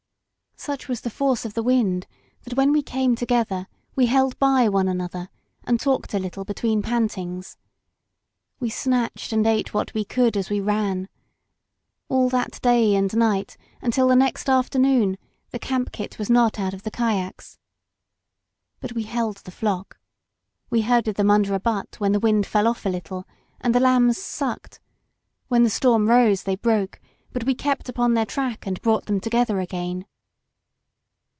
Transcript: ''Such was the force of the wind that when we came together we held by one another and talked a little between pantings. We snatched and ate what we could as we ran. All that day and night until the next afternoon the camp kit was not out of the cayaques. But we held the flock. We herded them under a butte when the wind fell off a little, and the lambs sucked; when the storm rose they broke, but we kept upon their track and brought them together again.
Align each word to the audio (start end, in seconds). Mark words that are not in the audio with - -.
''Such 0.63 0.87
was 0.87 1.01
the 1.01 1.09
force 1.09 1.43
of 1.43 1.55
the 1.55 1.63
wind 1.63 2.05
that 2.43 2.53
when 2.53 2.71
we 2.71 2.83
came 2.83 3.15
together 3.15 3.65
we 3.95 4.05
held 4.05 4.37
by 4.37 4.69
one 4.69 4.87
another 4.87 5.29
and 5.63 5.79
talked 5.79 6.13
a 6.13 6.19
little 6.19 6.45
between 6.45 6.83
pantings. 6.83 7.57
We 8.59 8.69
snatched 8.69 9.33
and 9.33 9.47
ate 9.47 9.73
what 9.73 9.95
we 9.95 10.05
could 10.05 10.37
as 10.37 10.51
we 10.51 10.59
ran. 10.61 11.09
All 12.09 12.29
that 12.29 12.61
day 12.61 12.93
and 12.93 13.11
night 13.17 13.57
until 13.81 14.07
the 14.07 14.15
next 14.15 14.49
afternoon 14.51 15.17
the 15.49 15.57
camp 15.57 15.91
kit 15.91 16.19
was 16.19 16.29
not 16.29 16.59
out 16.59 16.75
of 16.75 16.83
the 16.83 16.91
cayaques. 16.91 17.57
But 18.79 18.93
we 18.93 19.01
held 19.01 19.37
the 19.37 19.49
flock. 19.49 19.97
We 20.69 20.83
herded 20.83 21.15
them 21.15 21.31
under 21.31 21.55
a 21.55 21.59
butte 21.59 21.99
when 21.99 22.11
the 22.11 22.19
wind 22.19 22.45
fell 22.45 22.67
off 22.67 22.85
a 22.85 22.89
little, 22.89 23.27
and 23.61 23.73
the 23.73 23.79
lambs 23.79 24.19
sucked; 24.19 24.79
when 25.47 25.63
the 25.63 25.71
storm 25.71 26.07
rose 26.07 26.43
they 26.43 26.55
broke, 26.55 27.01
but 27.33 27.45
we 27.45 27.55
kept 27.55 27.89
upon 27.89 28.13
their 28.13 28.27
track 28.27 28.67
and 28.67 28.79
brought 28.83 29.07
them 29.07 29.19
together 29.19 29.59
again. 29.59 30.05